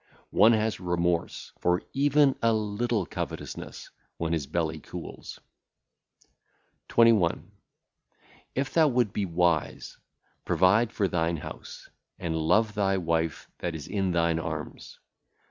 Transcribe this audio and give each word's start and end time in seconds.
One 0.31 0.53
hath 0.53 0.79
remorse 0.79 1.51
for 1.59 1.83
even 1.93 2.35
a 2.41 2.53
little 2.53 3.05
covetousness 3.05 3.91
when 4.17 4.33
his 4.33 4.47
belly 4.47 4.79
cooleth. 4.79 5.37
21. 6.87 7.51
If 8.55 8.73
thou 8.73 8.87
wouldest 8.87 9.13
be 9.13 9.25
wise, 9.25 9.99
provide 10.43 10.91
for 10.91 11.07
thine 11.07 11.37
house, 11.37 11.87
and 12.17 12.35
love 12.35 12.73
thy 12.73 12.97
wife 12.97 13.47
that 13.59 13.75
is 13.75 13.87
in 13.87 14.09
thine 14.09 14.39
arms. 14.39 14.97